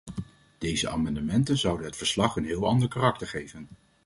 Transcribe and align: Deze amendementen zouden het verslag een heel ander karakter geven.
Deze 0.57 0.89
amendementen 0.89 1.57
zouden 1.57 1.85
het 1.85 1.95
verslag 1.95 2.35
een 2.35 2.45
heel 2.45 2.67
ander 2.67 2.87
karakter 2.87 3.27
geven. 3.27 3.67